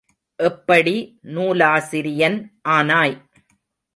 எப்படி 0.39 0.93
நூலாசிரியன் 1.33 2.39
ஆனாய்? 2.69 3.15